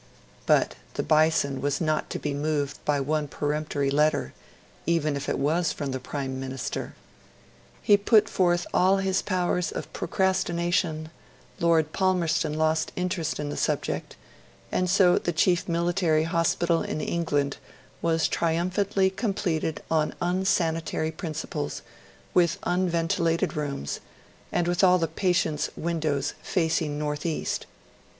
But 0.47 0.73
the 0.95 1.03
Bison 1.03 1.61
was 1.61 1.79
not 1.79 2.09
to 2.09 2.17
be 2.17 2.33
moved 2.33 2.83
by 2.85 2.99
one 2.99 3.27
peremptory 3.27 3.91
letter, 3.91 4.33
even 4.87 5.15
if 5.15 5.29
it 5.29 5.37
was 5.37 5.71
from 5.71 5.91
the 5.91 5.99
Prime 5.99 6.39
Minister. 6.39 6.95
He 7.83 7.97
put 7.97 8.27
forth 8.27 8.65
all 8.73 8.97
his 8.97 9.21
powers 9.21 9.71
of 9.71 9.93
procrastination, 9.93 11.11
Lord 11.59 11.93
Palmerston 11.93 12.55
lost 12.57 12.91
interest 12.95 13.39
in 13.39 13.49
the 13.49 13.55
subject, 13.57 14.15
and 14.71 14.89
so 14.89 15.19
the 15.19 15.31
chief 15.31 15.69
military 15.69 16.23
hospital 16.23 16.81
in 16.81 16.99
England 16.99 17.57
was 18.01 18.27
triumphantly 18.27 19.11
completed 19.11 19.83
on 19.91 20.15
insanitary 20.19 21.11
principles, 21.11 21.83
with 22.33 22.57
unventilated 22.63 23.55
rooms, 23.55 23.99
and 24.51 24.67
with 24.67 24.83
all 24.83 24.97
the 24.97 25.07
patients' 25.07 25.69
windows 25.77 26.33
facing 26.41 26.97
northeast. 26.97 27.67